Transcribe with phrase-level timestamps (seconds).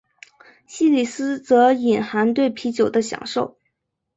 [0.65, 3.59] 西里斯则隐含对啤酒的享受。